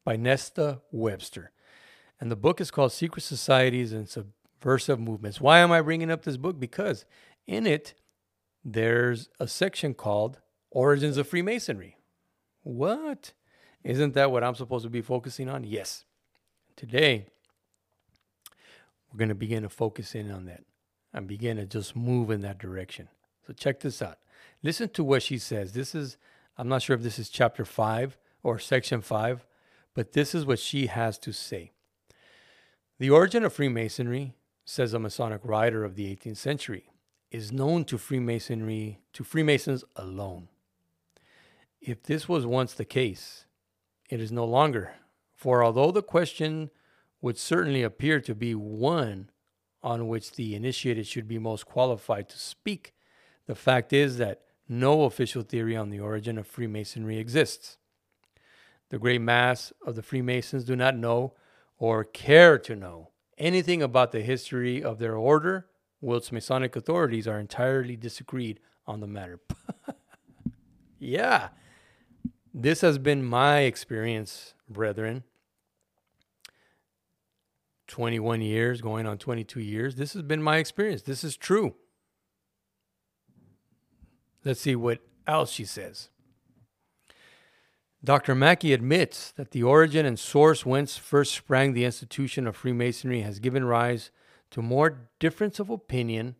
by 0.03 0.15
Nesta 0.15 0.81
Webster. 0.91 1.51
And 2.19 2.31
the 2.31 2.35
book 2.35 2.59
is 2.59 2.71
called 2.71 2.91
Secret 2.91 3.21
Societies 3.21 3.93
and 3.93 4.07
Subversive 4.07 4.99
movements. 4.99 5.39
Why 5.39 5.59
am 5.59 5.71
I 5.71 5.81
bringing 5.81 6.09
up 6.09 6.23
this 6.23 6.37
book? 6.37 6.59
Because 6.59 7.05
in 7.45 7.67
it, 7.67 7.93
there's 8.63 9.29
a 9.39 9.47
section 9.47 9.93
called 9.93 10.39
Origins 10.71 11.17
of 11.17 11.27
Freemasonry. 11.27 11.97
What? 12.63 13.33
Isn't 13.83 14.13
that 14.13 14.31
what 14.31 14.43
I'm 14.43 14.55
supposed 14.55 14.83
to 14.83 14.89
be 14.89 15.01
focusing 15.01 15.49
on? 15.49 15.63
Yes. 15.63 16.05
Today, 16.75 17.25
we're 19.11 19.17
going 19.17 19.29
to 19.29 19.35
begin 19.35 19.63
to 19.63 19.69
focus 19.69 20.15
in 20.15 20.31
on 20.31 20.45
that 20.45 20.63
and 21.13 21.27
begin 21.27 21.57
to 21.57 21.65
just 21.65 21.95
move 21.95 22.31
in 22.31 22.41
that 22.41 22.59
direction. 22.59 23.09
So, 23.45 23.53
check 23.53 23.79
this 23.79 24.01
out. 24.01 24.17
Listen 24.63 24.89
to 24.89 25.03
what 25.03 25.23
she 25.23 25.37
says. 25.37 25.73
This 25.73 25.95
is, 25.95 26.17
I'm 26.57 26.67
not 26.67 26.81
sure 26.81 26.95
if 26.95 27.01
this 27.01 27.19
is 27.19 27.29
chapter 27.29 27.65
five 27.65 28.17
or 28.43 28.59
section 28.59 29.01
five, 29.01 29.45
but 29.93 30.13
this 30.13 30.33
is 30.35 30.45
what 30.45 30.59
she 30.59 30.87
has 30.87 31.17
to 31.19 31.33
say. 31.33 31.71
The 32.99 33.09
origin 33.09 33.43
of 33.43 33.53
Freemasonry 33.53 34.33
says 34.63 34.93
a 34.93 34.99
Masonic 34.99 35.41
writer 35.43 35.83
of 35.83 35.95
the 35.95 36.15
18th 36.15 36.37
century, 36.37 36.91
is 37.31 37.51
known 37.51 37.83
to 37.85 37.97
Freemasonry 37.97 38.99
to 39.13 39.23
Freemasons 39.23 39.83
alone. 39.95 40.49
If 41.81 42.03
this 42.03 42.29
was 42.29 42.45
once 42.45 42.73
the 42.73 42.85
case, 42.85 43.45
it 44.11 44.21
is 44.21 44.31
no 44.31 44.45
longer. 44.45 44.93
For 45.33 45.63
although 45.63 45.91
the 45.91 46.03
question 46.03 46.69
would 47.21 47.37
certainly 47.37 47.81
appear 47.81 48.19
to 48.21 48.35
be 48.35 48.53
one 48.53 49.31
on 49.81 50.07
which 50.07 50.33
the 50.33 50.53
initiated 50.53 51.07
should 51.07 51.27
be 51.27 51.39
most 51.39 51.65
qualified 51.65 52.29
to 52.29 52.37
speak, 52.37 52.93
the 53.47 53.55
fact 53.55 53.93
is 53.93 54.17
that 54.17 54.41
no 54.67 55.03
official 55.03 55.41
theory 55.41 55.75
on 55.75 55.89
the 55.89 55.99
origin 55.99 56.37
of 56.37 56.45
Freemasonry 56.45 57.17
exists. 57.17 57.77
The 58.89 58.99
great 58.99 59.21
mass 59.21 59.71
of 59.85 59.95
the 59.95 60.03
Freemasons 60.03 60.65
do 60.65 60.75
not 60.75 60.95
know 60.95 61.33
or 61.77 62.03
care 62.03 62.59
to 62.59 62.75
know 62.75 63.09
anything 63.37 63.81
about 63.81 64.11
the 64.11 64.21
history 64.21 64.83
of 64.83 64.99
their 64.99 65.15
order, 65.15 65.67
whilst 66.01 66.31
Masonic 66.31 66.75
authorities 66.75 67.27
are 67.27 67.39
entirely 67.39 67.95
disagreed 67.95 68.59
on 68.85 68.99
the 68.99 69.07
matter. 69.07 69.39
yeah, 70.99 71.49
this 72.53 72.81
has 72.81 72.97
been 72.97 73.23
my 73.23 73.59
experience, 73.59 74.53
brethren. 74.69 75.23
21 77.87 78.41
years, 78.41 78.79
going 78.79 79.05
on 79.05 79.17
22 79.17 79.59
years. 79.59 79.95
This 79.95 80.13
has 80.13 80.21
been 80.21 80.41
my 80.41 80.57
experience. 80.57 81.01
This 81.01 81.23
is 81.23 81.35
true. 81.35 81.75
Let's 84.45 84.61
see 84.61 84.75
what 84.75 84.99
else 85.27 85.51
she 85.51 85.65
says. 85.65 86.09
Dr. 88.03 88.33
Mackey 88.33 88.73
admits 88.73 89.31
that 89.33 89.51
the 89.51 89.61
origin 89.61 90.05
and 90.05 90.17
source 90.17 90.65
whence 90.65 90.97
first 90.97 91.33
sprang 91.33 91.73
the 91.73 91.85
institution 91.85 92.47
of 92.47 92.55
Freemasonry 92.55 93.21
has 93.21 93.39
given 93.39 93.65
rise 93.65 94.09
to 94.49 94.61
more 94.61 95.09
difference 95.19 95.59
of 95.59 95.69
opinion 95.69 96.35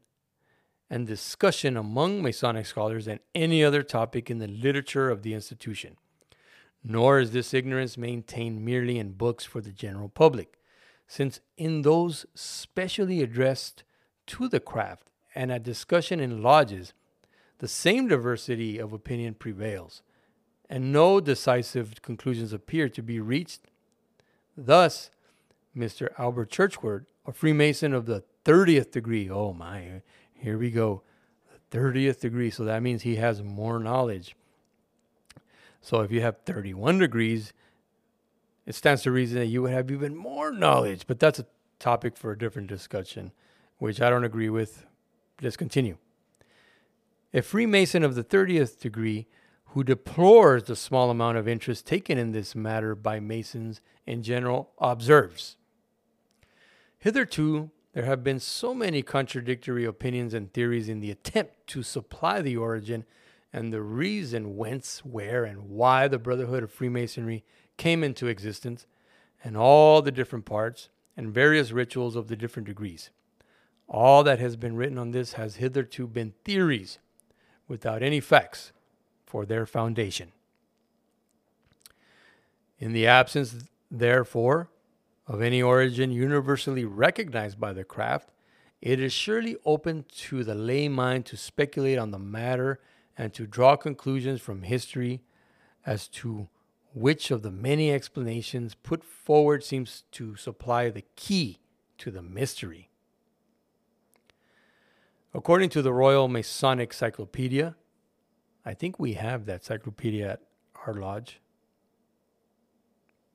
and 0.90 1.06
discussion 1.06 1.78
among 1.78 2.22
Masonic 2.22 2.66
scholars 2.66 3.06
than 3.06 3.20
any 3.36 3.64
other 3.64 3.84
topic 3.84 4.32
in 4.32 4.40
the 4.40 4.48
literature 4.48 5.10
of 5.10 5.22
the 5.22 5.34
institution. 5.34 5.98
Nor 6.84 7.20
is 7.20 7.32
this 7.32 7.54
ignorance 7.54 7.98
maintained 7.98 8.64
merely 8.66 8.98
in 8.98 9.12
books 9.12 9.46
for 9.46 9.62
the 9.62 9.72
general 9.72 10.10
public, 10.10 10.58
since 11.08 11.40
in 11.58 11.82
those 11.82 12.26
specially 12.34 13.22
addressed 13.22 13.84
to 14.28 14.48
the 14.48 14.60
craft 14.60 15.08
and 15.36 15.52
at 15.52 15.64
discussion 15.64 16.20
in 16.20 16.42
lodges, 16.42 16.94
the 17.60 17.68
same 17.68 18.08
diversity 18.08 18.80
of 18.80 18.94
opinion 18.94 19.36
prevails 19.36 20.02
and 20.72 20.94
no 20.94 21.20
decisive 21.20 22.02
conclusions 22.02 22.54
appear 22.54 22.88
to 22.88 23.04
be 23.04 23.20
reached. 23.20 23.60
Thus, 24.56 25.12
Mr. 25.76 26.08
Albert 26.18 26.50
Churchward, 26.50 27.06
a 27.26 27.34
Freemason 27.34 27.94
of 27.94 28.06
the 28.06 28.24
30th 28.46 28.92
degree, 28.92 29.30
oh 29.30 29.52
my, 29.52 30.02
here 30.34 30.58
we 30.58 30.72
go, 30.72 31.04
the 31.70 31.78
30th 31.78 32.22
degree, 32.22 32.50
so 32.50 32.64
that 32.64 32.82
means 32.82 33.02
he 33.02 33.18
has 33.18 33.44
more 33.44 33.80
knowledge. 33.80 34.36
So 35.82 36.02
if 36.02 36.12
you 36.12 36.22
have 36.22 36.38
31 36.46 37.00
degrees, 37.00 37.54
it 38.66 38.76
stands 38.76 39.02
to 39.04 39.12
reason 39.12 39.40
that 39.40 39.48
you 39.48 39.64
would 39.64 39.72
have 39.72 39.92
even 39.92 40.16
more 40.16 40.52
knowledge, 40.52 41.06
but 41.08 41.20
that's 41.20 41.40
a 41.40 41.48
topic 41.80 42.16
for 42.16 42.32
a 42.32 42.38
different 42.38 42.68
discussion, 42.68 43.32
which 43.80 44.00
I 44.00 44.10
don't 44.10 44.24
agree 44.24 44.50
with. 44.50 44.86
Let's 45.42 45.58
continue. 45.58 45.98
A 47.34 47.42
Freemason 47.42 48.04
of 48.04 48.16
the 48.16 48.24
30th 48.24 48.80
degree 48.80 49.28
who 49.68 49.84
deplores 49.84 50.64
the 50.64 50.76
small 50.76 51.10
amount 51.10 51.38
of 51.38 51.48
interest 51.48 51.88
taken 51.88 52.18
in 52.18 52.34
this 52.34 52.56
matter 52.56 52.94
by 52.94 53.20
Masons 53.20 53.82
in 54.06 54.22
general, 54.22 54.72
observes 54.80 55.56
Hitherto, 57.00 57.72
there 57.94 58.06
have 58.06 58.24
been 58.24 58.40
so 58.40 58.74
many 58.74 59.02
contradictory 59.02 59.86
opinions 59.86 60.34
and 60.34 60.54
theories 60.54 60.88
in 60.88 61.00
the 61.00 61.10
attempt 61.10 61.68
to 61.68 61.84
supply 61.84 62.42
the 62.42 62.56
origin 62.56 63.06
and 63.54 63.74
the 63.74 63.82
reason 63.82 64.56
whence, 64.56 65.00
where, 65.04 65.44
and 65.44 65.70
why 65.70 66.08
the 66.08 66.20
Brotherhood 66.20 66.64
of 66.64 66.72
Freemasonry 66.72 67.44
came 67.78 68.04
into 68.04 68.28
existence, 68.28 68.88
and 69.44 69.58
all 69.58 70.02
the 70.02 70.12
different 70.12 70.46
parts 70.46 70.90
and 71.18 71.34
various 71.34 71.72
rituals 71.72 72.16
of 72.16 72.28
the 72.28 72.36
different 72.36 72.68
degrees. 72.68 73.10
All 73.88 74.24
that 74.24 74.40
has 74.40 74.56
been 74.56 74.76
written 74.76 74.98
on 74.98 75.12
this 75.12 75.34
has 75.34 75.58
hitherto 75.58 76.08
been 76.08 76.34
theories 76.46 77.00
without 77.68 78.02
any 78.02 78.20
facts 78.20 78.72
for 79.26 79.46
their 79.46 79.66
foundation. 79.66 80.32
In 82.80 82.94
the 82.94 83.06
absence, 83.06 83.66
therefore, 83.90 84.70
of 85.28 85.42
any 85.42 85.62
origin 85.62 86.12
universally 86.12 86.86
recognized 86.86 87.60
by 87.60 87.74
the 87.74 87.84
craft, 87.84 88.30
it 88.82 89.00
is 89.00 89.14
surely 89.14 89.56
open 89.66 90.06
to 90.18 90.44
the 90.44 90.56
lay 90.56 90.88
mind 90.88 91.26
to 91.28 91.38
speculate 91.38 91.98
on 91.98 92.12
the 92.12 92.20
matter 92.20 92.80
and 93.22 93.36
to 93.36 93.46
draw 93.46 93.76
conclusions 93.76 94.42
from 94.42 94.64
history 94.64 95.22
as 95.86 96.08
to 96.08 96.50
which 96.92 97.30
of 97.30 97.44
the 97.44 97.52
many 97.52 97.92
explanations 97.92 98.74
put 98.74 99.04
forward 99.04 99.64
seems 99.64 100.06
to 100.12 100.36
supply 100.36 100.90
the 100.90 101.04
key 101.16 101.60
to 102.00 102.10
the 102.10 102.24
mystery. 102.24 102.90
According 105.36 105.70
to 105.70 105.84
the 105.84 105.94
Royal 105.94 106.28
Masonic 106.28 106.92
Cyclopedia, 106.94 107.76
I 108.66 108.74
think 108.74 108.98
we 108.98 109.14
have 109.14 109.46
that 109.46 109.64
cyclopedia 109.64 110.32
at 110.32 110.42
our 110.88 110.96
lodge. 110.96 111.40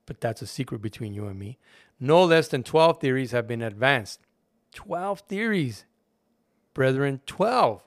But 0.05 0.21
that's 0.21 0.43
a 0.43 0.49
secret 0.49 0.83
between 0.83 1.14
you 1.14 1.28
and 1.28 1.38
me. 1.38 1.59
No 2.00 2.25
less 2.25 2.49
than 2.49 2.64
12 2.64 3.00
theories 3.00 3.31
have 3.31 3.47
been 3.47 3.62
advanced 3.62 4.19
12 4.75 5.21
theories, 5.21 5.85
brethren, 6.75 7.21
12 7.26 7.86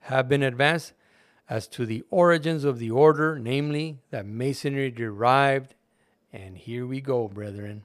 have 0.00 0.28
been 0.28 0.42
advanced 0.42 0.92
as 1.48 1.66
to 1.68 1.86
the 1.86 2.04
origins 2.10 2.64
of 2.64 2.78
the 2.78 2.90
order, 2.90 3.38
namely 3.38 3.98
that 4.10 4.26
Masonry 4.26 4.90
derived, 4.90 5.74
and 6.32 6.58
here 6.58 6.86
we 6.86 7.00
go, 7.00 7.28
brethren, 7.28 7.84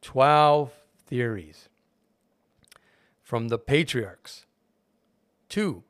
12 0.00 0.72
theories. 1.06 1.68
From 3.22 3.48
the 3.48 3.58
patriarchs, 3.58 4.46
two 5.48 5.84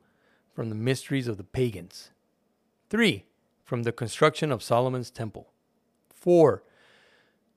from 0.53 0.69
the 0.69 0.75
mysteries 0.75 1.27
of 1.27 1.37
the 1.37 1.43
pagans, 1.43 2.11
three 2.89 3.25
from 3.63 3.83
the 3.83 3.91
construction 3.91 4.51
of 4.51 4.61
Solomon's 4.61 5.09
temple, 5.09 5.51
four 6.09 6.63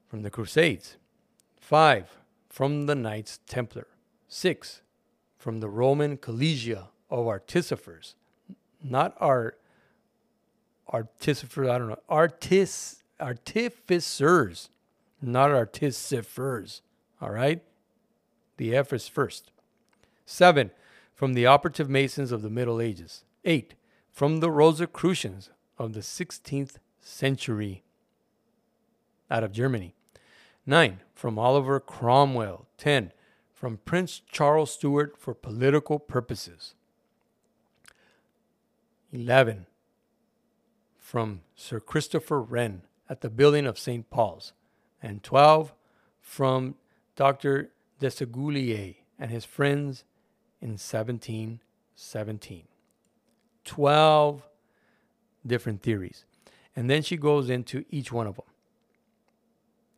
from 0.08 0.22
the 0.22 0.30
Crusades, 0.30 0.96
five 1.60 2.16
from 2.48 2.86
the 2.86 2.94
Knights 2.94 3.40
Templar, 3.46 3.86
six 4.28 4.82
from 5.36 5.60
the 5.60 5.68
Roman 5.68 6.16
Collegia 6.16 6.88
of 7.10 7.26
Artificers, 7.26 8.14
not 8.82 9.14
art 9.18 9.58
artificers, 10.88 11.68
I 11.68 11.78
don't 11.78 11.88
know, 11.88 11.98
artis 12.08 13.02
artificers, 13.20 14.68
not 15.20 15.50
artificers. 15.50 16.82
All 17.20 17.30
right? 17.30 17.62
The 18.56 18.76
F 18.76 18.92
is 18.92 19.08
first. 19.08 19.50
Seven, 20.24 20.70
from 21.14 21.34
the 21.34 21.46
operative 21.46 21.88
masons 21.88 22.32
of 22.32 22.42
the 22.42 22.50
Middle 22.50 22.80
Ages. 22.80 23.24
Eight, 23.44 23.74
from 24.10 24.40
the 24.40 24.50
Rosicrucians 24.50 25.50
of 25.78 25.92
the 25.92 26.00
16th 26.00 26.76
century 27.00 27.82
out 29.30 29.44
of 29.44 29.52
Germany. 29.52 29.94
Nine, 30.64 31.00
from 31.14 31.38
Oliver 31.38 31.80
Cromwell. 31.80 32.66
Ten, 32.76 33.12
from 33.52 33.78
Prince 33.84 34.20
Charles 34.30 34.72
Stuart 34.72 35.16
for 35.18 35.34
political 35.34 35.98
purposes. 35.98 36.74
11 39.12 39.66
from 40.96 41.42
Sir 41.54 41.80
Christopher 41.80 42.40
Wren 42.40 42.82
at 43.08 43.20
the 43.20 43.30
building 43.30 43.66
of 43.66 43.78
St. 43.78 44.08
Paul's, 44.10 44.52
and 45.02 45.22
12 45.22 45.72
from 46.20 46.74
Dr. 47.14 47.70
Desaguliers 48.00 48.96
and 49.18 49.30
his 49.30 49.44
friends 49.44 50.04
in 50.60 50.70
1717. 50.70 52.64
12 53.64 54.48
different 55.46 55.82
theories. 55.82 56.24
And 56.74 56.90
then 56.90 57.02
she 57.02 57.16
goes 57.16 57.48
into 57.48 57.84
each 57.90 58.12
one 58.12 58.26
of 58.26 58.36
them 58.36 58.44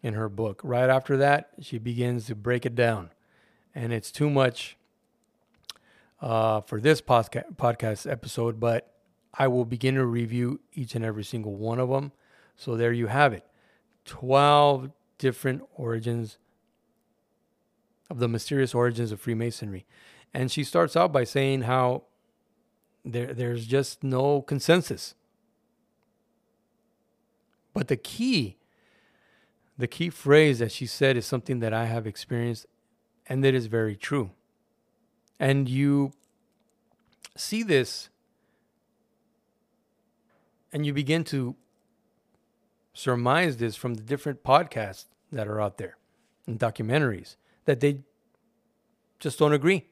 in 0.03 0.15
her 0.15 0.29
book. 0.29 0.61
Right 0.63 0.89
after 0.89 1.17
that, 1.17 1.51
she 1.61 1.79
begins 1.79 2.27
to 2.27 2.35
break 2.35 2.65
it 2.65 2.75
down. 2.75 3.11
And 3.75 3.93
it's 3.93 4.13
too 4.13 4.31
much 4.31 4.77
uh, 6.21 6.61
for 6.63 6.81
this 6.81 7.01
podca- 7.01 7.55
podcast 7.57 8.11
episode, 8.11 8.61
but 8.61 8.95
I 9.35 9.49
will 9.49 9.65
begin 9.65 9.95
to 9.95 10.07
review 10.07 10.61
each 10.73 10.95
and 10.95 11.05
every 11.05 11.25
single 11.25 11.55
one 11.55 11.79
of 11.79 11.89
them. 11.89 12.13
So 12.57 12.77
there 12.77 12.93
you 12.93 13.07
have 13.07 13.33
it 13.33 13.45
12 14.05 14.91
different 15.19 15.63
origins 15.75 16.39
of 18.11 18.19
the 18.19 18.29
mysterious 18.29 18.75
origins 18.75 19.13
of 19.13 19.21
Freemasonry. 19.21 19.85
And 20.33 20.51
she 20.51 20.65
starts 20.65 20.97
out 20.97 21.13
by 21.13 21.25
saying 21.25 21.63
how 21.63 22.05
there, 23.05 23.33
there's 23.35 23.67
just 23.67 24.03
no 24.03 24.43
consensus. 24.43 25.15
But 27.75 27.89
the 27.89 27.97
key, 27.97 28.57
the 29.77 29.87
key 29.87 30.11
phrase 30.11 30.59
that 30.59 30.73
she 30.73 30.87
said 30.87 31.17
is 31.17 31.27
something 31.27 31.61
that 31.61 31.73
I 31.73 31.87
have 31.87 32.07
experienced 32.07 32.67
and 33.27 33.45
that 33.45 33.55
is 33.55 33.67
very 33.67 33.95
true. 33.95 34.31
And 35.39 35.69
you 35.69 36.13
see 37.37 37.63
this 37.63 38.09
and 40.73 40.85
you 40.85 40.93
begin 40.93 41.25
to 41.25 41.57
surmise 42.93 43.57
this 43.57 43.77
from 43.77 43.95
the 43.95 44.03
different 44.03 44.43
podcasts 44.43 45.07
that 45.31 45.47
are 45.47 45.61
out 45.61 45.79
there 45.79 45.97
and 46.47 46.59
documentaries 46.59 47.37
that 47.65 47.81
they 47.81 48.01
just 49.21 49.39
don't 49.39 49.53
agree. 49.53 49.85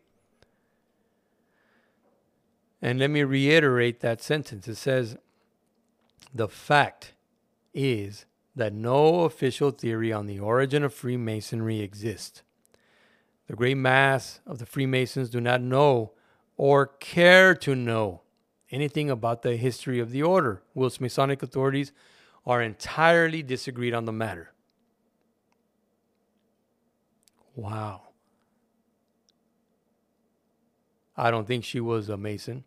And 2.82 2.98
let 2.98 3.10
me 3.10 3.22
reiterate 3.22 4.00
that 4.00 4.22
sentence. 4.22 4.68
It 4.68 4.76
says, 4.76 5.16
The 6.34 6.48
fact 6.48 7.14
is 7.74 8.26
that 8.54 8.72
no 8.72 9.24
official 9.24 9.70
theory 9.70 10.12
on 10.12 10.26
the 10.26 10.40
origin 10.40 10.82
of 10.82 10.94
Freemasonry 10.94 11.80
exists. 11.80 12.42
The 13.46 13.56
great 13.56 13.76
mass 13.76 14.40
of 14.46 14.58
the 14.58 14.66
Freemasons 14.66 15.30
do 15.30 15.40
not 15.40 15.60
know 15.60 16.12
or 16.56 16.86
care 16.86 17.54
to 17.54 17.74
know 17.74 18.22
anything 18.70 19.10
about 19.10 19.42
the 19.42 19.56
history 19.56 20.00
of 20.00 20.10
the 20.10 20.22
order, 20.22 20.62
whilst 20.74 21.00
Masonic 21.00 21.42
authorities 21.42 21.92
are 22.44 22.62
entirely 22.62 23.42
disagreed 23.42 23.94
on 23.94 24.04
the 24.04 24.12
matter. 24.12 24.52
Wow. 27.54 28.02
I 31.16 31.30
don't 31.30 31.46
think 31.46 31.64
she 31.64 31.80
was 31.80 32.08
a 32.08 32.16
Mason. 32.16 32.64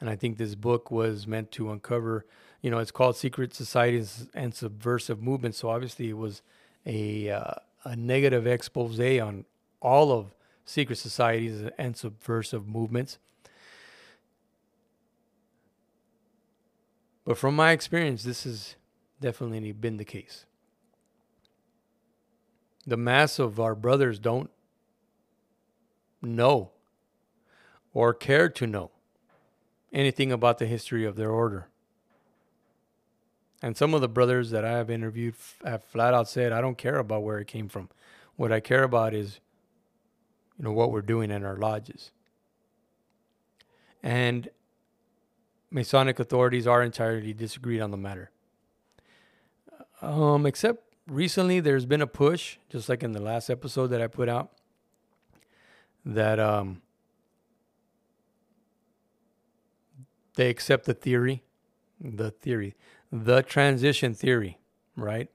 And 0.00 0.10
I 0.10 0.16
think 0.16 0.36
this 0.36 0.54
book 0.54 0.90
was 0.90 1.26
meant 1.26 1.50
to 1.52 1.70
uncover, 1.70 2.26
you 2.60 2.70
know, 2.70 2.78
it's 2.78 2.90
called 2.90 3.16
Secret 3.16 3.54
Societies 3.54 4.28
and 4.34 4.54
Subversive 4.54 5.22
Movements. 5.22 5.58
So 5.58 5.70
obviously 5.70 6.10
it 6.10 6.18
was 6.18 6.42
a, 6.84 7.30
uh, 7.30 7.54
a 7.84 7.96
negative 7.96 8.46
expose 8.46 9.00
on 9.00 9.46
all 9.80 10.12
of 10.12 10.34
secret 10.66 10.96
societies 10.96 11.70
and 11.78 11.96
subversive 11.96 12.68
movements. 12.68 13.18
But 17.24 17.38
from 17.38 17.56
my 17.56 17.72
experience, 17.72 18.22
this 18.22 18.44
has 18.44 18.76
definitely 19.20 19.72
been 19.72 19.96
the 19.96 20.04
case. 20.04 20.44
The 22.86 22.96
mass 22.96 23.38
of 23.38 23.58
our 23.58 23.74
brothers 23.74 24.18
don't 24.18 24.50
know 26.20 26.70
or 27.94 28.12
care 28.12 28.48
to 28.48 28.66
know 28.66 28.90
anything 29.92 30.32
about 30.32 30.58
the 30.58 30.66
history 30.66 31.04
of 31.04 31.16
their 31.16 31.30
order. 31.30 31.68
And 33.62 33.76
some 33.76 33.94
of 33.94 34.02
the 34.02 34.08
brothers 34.08 34.50
that 34.50 34.64
I 34.64 34.72
have 34.72 34.90
interviewed 34.90 35.36
have 35.64 35.84
flat 35.84 36.12
out 36.12 36.28
said, 36.28 36.52
I 36.52 36.60
don't 36.60 36.76
care 36.76 36.98
about 36.98 37.22
where 37.22 37.38
it 37.38 37.46
came 37.46 37.68
from. 37.68 37.88
What 38.36 38.52
I 38.52 38.60
care 38.60 38.82
about 38.82 39.14
is, 39.14 39.40
you 40.58 40.64
know, 40.64 40.72
what 40.72 40.90
we're 40.90 41.00
doing 41.00 41.30
in 41.30 41.44
our 41.44 41.56
lodges. 41.56 42.10
And 44.02 44.50
Masonic 45.74 46.20
authorities 46.20 46.68
are 46.68 46.84
entirely 46.84 47.32
disagreed 47.34 47.80
on 47.80 47.90
the 47.90 47.96
matter. 47.96 48.30
Um, 50.00 50.46
except 50.46 50.94
recently, 51.08 51.58
there's 51.58 51.84
been 51.84 52.00
a 52.00 52.06
push, 52.06 52.58
just 52.68 52.88
like 52.88 53.02
in 53.02 53.10
the 53.10 53.20
last 53.20 53.50
episode 53.50 53.88
that 53.88 54.00
I 54.00 54.06
put 54.06 54.28
out, 54.28 54.52
that 56.04 56.38
um, 56.38 56.80
they 60.36 60.48
accept 60.48 60.86
the 60.86 60.94
theory, 60.94 61.42
the 62.00 62.30
theory, 62.30 62.76
the 63.10 63.42
transition 63.42 64.14
theory, 64.14 64.58
right? 64.94 65.28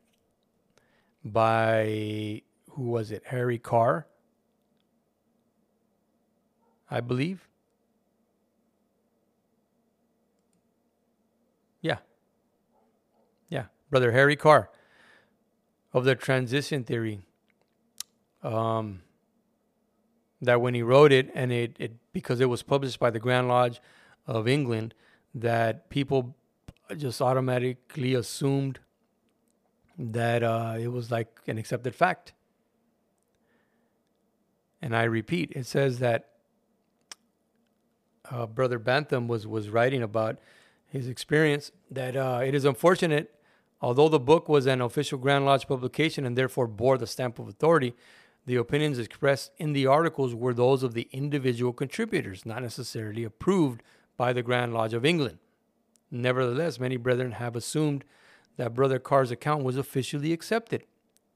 By 1.25 2.43
who 2.69 2.83
was 2.83 3.11
it? 3.11 3.23
Harry 3.25 3.57
Carr, 3.57 4.07
I 6.89 7.01
believe. 7.01 7.49
Yeah. 11.81 11.99
Yeah. 13.49 13.65
Brother 13.89 14.11
Harry 14.11 14.35
Carr 14.35 14.69
of 15.93 16.05
the 16.05 16.15
transition 16.15 16.83
theory. 16.83 17.19
Um, 18.43 19.01
that 20.41 20.61
when 20.61 20.73
he 20.73 20.81
wrote 20.81 21.11
it, 21.11 21.29
and 21.33 21.51
it, 21.51 21.75
it 21.79 21.91
because 22.13 22.39
it 22.39 22.45
was 22.45 22.63
published 22.63 22.99
by 22.99 23.09
the 23.09 23.19
Grand 23.19 23.47
Lodge 23.47 23.81
of 24.25 24.47
England, 24.47 24.93
that 25.35 25.89
people 25.89 26.35
just 26.95 27.21
automatically 27.21 28.13
assumed 28.13 28.79
that 29.97 30.43
uh, 30.43 30.75
it 30.79 30.87
was 30.87 31.11
like 31.11 31.27
an 31.47 31.57
accepted 31.57 31.93
fact. 31.93 32.33
And 34.81 34.95
I 34.95 35.03
repeat, 35.03 35.51
it 35.55 35.65
says 35.65 35.99
that 35.99 36.29
uh, 38.31 38.45
Brother 38.45 38.79
Batham 38.79 39.27
was 39.27 39.45
was 39.45 39.69
writing 39.69 40.01
about 40.01 40.39
his 40.87 41.07
experience 41.07 41.71
that 41.91 42.15
uh, 42.15 42.41
it 42.43 42.55
is 42.55 42.63
unfortunate, 42.65 43.35
Although 43.81 44.09
the 44.09 44.19
book 44.19 44.49
was 44.49 44.65
an 44.65 44.81
official 44.81 45.17
Grand 45.17 45.45
Lodge 45.45 45.67
publication 45.67 46.25
and 46.25 46.37
therefore 46.37 46.67
bore 46.67 46.97
the 46.97 47.07
stamp 47.07 47.39
of 47.39 47.47
authority, 47.47 47.93
the 48.45 48.55
opinions 48.55 48.99
expressed 48.99 49.51
in 49.57 49.73
the 49.73 49.85
articles 49.85 50.35
were 50.35 50.53
those 50.53 50.83
of 50.83 50.93
the 50.93 51.07
individual 51.11 51.71
contributors, 51.71 52.45
not 52.45 52.61
necessarily 52.61 53.23
approved 53.23 53.81
by 54.17 54.33
the 54.33 54.43
Grand 54.43 54.73
Lodge 54.73 54.93
of 54.93 55.05
England. 55.05 55.39
Nevertheless, 56.11 56.79
many 56.79 56.97
brethren 56.97 57.33
have 57.33 57.55
assumed 57.55 58.03
that 58.57 58.73
Brother 58.73 58.99
Carr's 58.99 59.31
account 59.31 59.63
was 59.63 59.77
officially 59.77 60.33
accepted. 60.33 60.83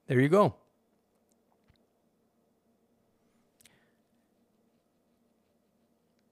There 0.07 0.19
you 0.19 0.27
go. 0.27 0.55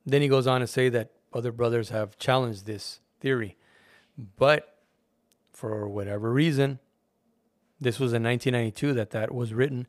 Then 0.06 0.22
he 0.22 0.28
goes 0.28 0.48
on 0.48 0.62
to 0.62 0.68
say 0.68 0.90
that 0.90 1.12
other 1.32 1.52
brothers 1.52 1.90
have 1.90 2.18
challenged 2.18 2.66
this 2.66 3.00
theory. 3.20 3.56
But 4.38 4.71
for 5.62 5.88
whatever 5.88 6.34
reason, 6.34 6.80
this 7.80 8.00
was 8.00 8.14
in 8.14 8.24
1992 8.24 8.94
that 8.94 9.12
that 9.12 9.32
was 9.32 9.54
written. 9.54 9.86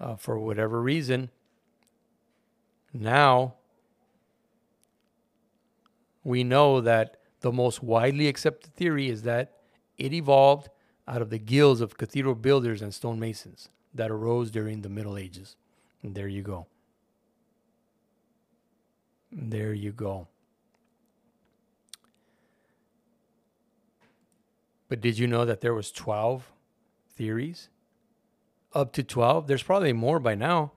Uh, 0.00 0.16
for 0.16 0.36
whatever 0.36 0.82
reason, 0.82 1.30
now 2.92 3.54
we 6.24 6.42
know 6.42 6.80
that 6.80 7.18
the 7.40 7.52
most 7.52 7.84
widely 7.84 8.26
accepted 8.26 8.74
theory 8.74 9.08
is 9.08 9.22
that 9.22 9.52
it 9.96 10.12
evolved 10.12 10.68
out 11.06 11.22
of 11.22 11.30
the 11.30 11.38
guilds 11.38 11.80
of 11.80 11.96
cathedral 11.96 12.34
builders 12.34 12.82
and 12.82 12.92
stonemasons 12.92 13.68
that 13.94 14.10
arose 14.10 14.50
during 14.50 14.82
the 14.82 14.88
Middle 14.88 15.16
Ages. 15.16 15.56
And 16.02 16.16
there 16.16 16.28
you 16.28 16.42
go. 16.42 16.66
There 19.30 19.72
you 19.72 19.92
go. 19.92 20.26
But 24.88 25.00
did 25.00 25.18
you 25.18 25.26
know 25.26 25.44
that 25.44 25.60
there 25.60 25.74
was 25.74 25.90
12 25.90 26.52
theories? 27.14 27.68
Up 28.72 28.92
to 28.92 29.02
12? 29.02 29.46
There's 29.46 29.62
probably 29.62 29.92
more 29.92 30.20
by 30.20 30.34
now. 30.34 30.72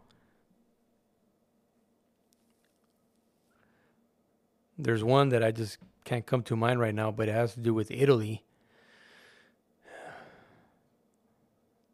There's 4.77 5.03
one 5.03 5.29
that 5.29 5.43
I 5.43 5.51
just 5.51 5.77
can't 6.05 6.25
come 6.25 6.41
to 6.43 6.55
mind 6.55 6.79
right 6.79 6.95
now, 6.95 7.11
but 7.11 7.27
it 7.27 7.33
has 7.33 7.53
to 7.53 7.59
do 7.59 7.73
with 7.73 7.91
Italy. 7.91 8.43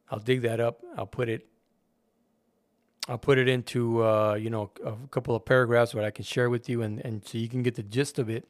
I'll 0.10 0.20
dig 0.20 0.44
that 0.44 0.60
up. 0.60 0.84
I'll 0.96 1.08
put 1.08 1.28
it. 1.30 1.48
I'll 3.08 3.18
put 3.18 3.38
it 3.38 3.48
into 3.48 4.04
uh, 4.04 4.36
you 4.36 4.50
know 4.50 4.72
a 4.84 4.94
couple 5.10 5.36
of 5.36 5.46
paragraphs 5.46 5.92
that 5.94 6.04
I 6.04 6.12
can 6.12 6.24
share 6.24 6.50
with 6.50 6.70
you, 6.70 6.84
and 6.84 7.00
and 7.04 7.26
so 7.26 7.38
you 7.38 7.50
can 7.50 7.64
get 7.64 7.76
the 7.76 7.84
gist 7.84 8.20
of 8.20 8.30
it. 8.30 8.48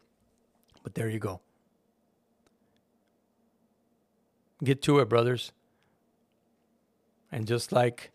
But 0.84 0.96
there 0.96 1.10
you 1.10 1.20
go. 1.20 1.42
Get 4.64 4.82
to 4.84 5.00
it, 5.00 5.10
brothers. 5.10 5.52
And 7.32 7.46
just 7.46 7.72
like 7.72 8.12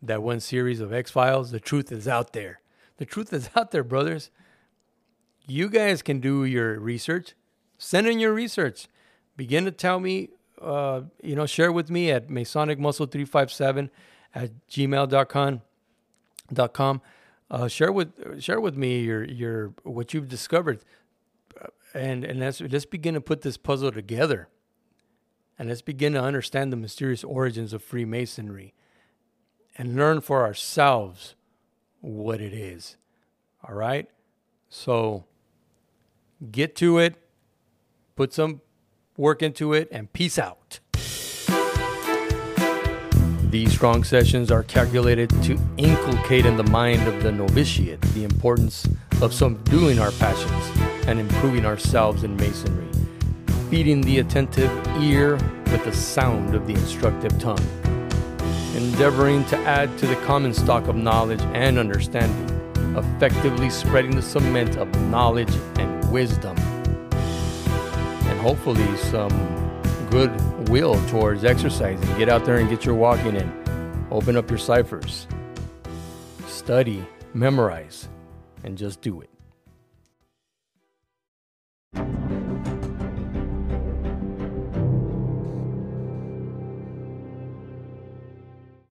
that 0.00 0.22
one 0.22 0.40
series 0.40 0.80
of 0.80 0.92
X 0.92 1.10
Files, 1.10 1.50
the 1.50 1.60
truth 1.60 1.92
is 1.92 2.08
out 2.08 2.32
there. 2.32 2.60
The 2.96 3.04
truth 3.04 3.32
is 3.32 3.50
out 3.56 3.70
there, 3.70 3.84
brothers. 3.84 4.30
You 5.46 5.68
guys 5.68 6.02
can 6.02 6.20
do 6.20 6.44
your 6.44 6.78
research. 6.78 7.34
Send 7.78 8.06
in 8.06 8.18
your 8.18 8.32
research. 8.32 8.88
Begin 9.36 9.64
to 9.64 9.70
tell 9.70 10.00
me, 10.00 10.30
uh, 10.60 11.02
you 11.22 11.36
know, 11.36 11.46
share 11.46 11.72
with 11.72 11.90
me 11.90 12.10
at 12.10 12.28
masonicmuscle357 12.28 13.90
at 14.34 14.50
gmail.com. 14.68 15.62
Dot 16.52 16.72
com. 16.72 17.02
Uh, 17.50 17.68
share 17.68 17.92
with 17.92 18.42
share 18.42 18.58
with 18.60 18.74
me 18.74 19.00
your 19.00 19.22
your 19.24 19.74
what 19.82 20.14
you've 20.14 20.28
discovered, 20.28 20.80
and 21.94 22.24
and 22.24 22.40
let's 22.40 22.60
let's 22.60 22.86
begin 22.86 23.14
to 23.14 23.20
put 23.20 23.42
this 23.42 23.56
puzzle 23.56 23.92
together, 23.92 24.48
and 25.58 25.68
let's 25.68 25.82
begin 25.82 26.12
to 26.12 26.22
understand 26.22 26.72
the 26.72 26.76
mysterious 26.76 27.24
origins 27.24 27.72
of 27.72 27.82
Freemasonry 27.82 28.74
and 29.76 29.96
learn 29.96 30.20
for 30.20 30.44
ourselves 30.44 31.36
what 32.00 32.40
it 32.40 32.52
is. 32.52 32.96
All 33.66 33.74
right? 33.74 34.08
So 34.68 35.24
get 36.50 36.76
to 36.76 36.98
it, 36.98 37.14
put 38.16 38.32
some 38.32 38.60
work 39.16 39.42
into 39.42 39.72
it, 39.72 39.88
and 39.90 40.12
peace 40.12 40.38
out. 40.38 40.80
These 43.50 43.72
strong 43.72 44.04
sessions 44.04 44.50
are 44.50 44.62
calculated 44.62 45.30
to 45.44 45.58
inculcate 45.78 46.44
in 46.44 46.58
the 46.58 46.64
mind 46.64 47.08
of 47.08 47.22
the 47.22 47.32
novitiate 47.32 48.00
the 48.12 48.24
importance 48.24 48.86
of 49.22 49.32
subduing 49.32 49.98
our 49.98 50.12
passions 50.12 51.06
and 51.06 51.18
improving 51.18 51.64
ourselves 51.64 52.24
in 52.24 52.36
masonry, 52.36 52.88
feeding 53.70 54.00
the 54.00 54.18
attentive 54.18 54.70
ear 55.00 55.32
with 55.66 55.84
the 55.84 55.92
sound 55.92 56.54
of 56.54 56.66
the 56.66 56.74
instructive 56.74 57.38
tongue 57.38 57.58
endeavoring 58.78 59.44
to 59.46 59.56
add 59.58 59.96
to 59.98 60.06
the 60.06 60.14
common 60.16 60.54
stock 60.54 60.86
of 60.86 60.94
knowledge 60.94 61.40
and 61.52 61.78
understanding, 61.78 62.96
effectively 62.96 63.68
spreading 63.70 64.14
the 64.14 64.22
cement 64.22 64.76
of 64.76 64.88
knowledge 65.10 65.52
and 65.78 66.12
wisdom, 66.12 66.56
and 66.58 68.40
hopefully 68.40 68.96
some 68.96 69.30
good 70.10 70.30
will 70.68 70.94
towards 71.08 71.44
exercising. 71.44 72.06
Get 72.16 72.28
out 72.28 72.44
there 72.44 72.56
and 72.56 72.68
get 72.70 72.84
your 72.84 72.94
walking 72.94 73.36
in. 73.36 74.06
Open 74.10 74.36
up 74.36 74.48
your 74.48 74.58
ciphers, 74.58 75.26
study, 76.46 77.04
memorize, 77.34 78.08
and 78.64 78.76
just 78.76 79.00
do 79.00 79.20
it. 79.20 79.30